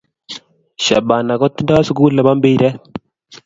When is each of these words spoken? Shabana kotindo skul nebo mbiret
Shabana 0.85 1.33
kotindo 1.41 1.75
skul 1.87 2.11
nebo 2.13 2.31
mbiret 2.37 2.75